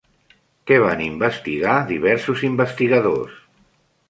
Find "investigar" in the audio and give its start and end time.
1.07-1.75